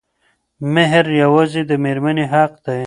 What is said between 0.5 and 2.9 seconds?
مهر يوازې د مېرمنې حق دی.